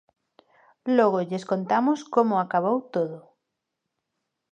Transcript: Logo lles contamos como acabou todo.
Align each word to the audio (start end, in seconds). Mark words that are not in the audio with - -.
Logo 0.97 1.19
lles 1.29 1.47
contamos 1.51 1.99
como 2.15 2.33
acabou 2.37 2.77
todo. 2.93 3.17